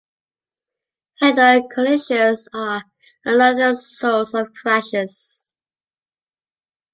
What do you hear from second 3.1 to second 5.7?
another source of crashes.